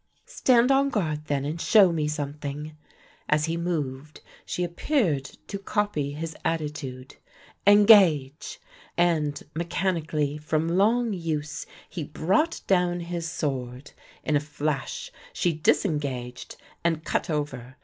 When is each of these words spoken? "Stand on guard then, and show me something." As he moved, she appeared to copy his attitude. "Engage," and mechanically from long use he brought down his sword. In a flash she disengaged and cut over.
"Stand 0.25 0.71
on 0.71 0.89
guard 0.89 1.25
then, 1.25 1.45
and 1.45 1.61
show 1.61 1.91
me 1.91 2.07
something." 2.07 2.75
As 3.29 3.45
he 3.45 3.55
moved, 3.55 4.21
she 4.47 4.63
appeared 4.63 5.25
to 5.45 5.59
copy 5.59 6.13
his 6.13 6.35
attitude. 6.43 7.17
"Engage," 7.67 8.59
and 8.97 9.43
mechanically 9.53 10.39
from 10.39 10.67
long 10.69 11.13
use 11.13 11.67
he 11.87 12.03
brought 12.03 12.61
down 12.65 13.01
his 13.01 13.29
sword. 13.29 13.91
In 14.23 14.35
a 14.35 14.39
flash 14.39 15.11
she 15.33 15.53
disengaged 15.53 16.55
and 16.83 17.05
cut 17.05 17.29
over. 17.29 17.77